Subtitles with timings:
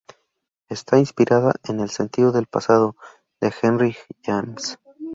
[0.67, 2.95] Está inspirada en "El sentido del pasado",
[3.39, 4.79] de Henry James.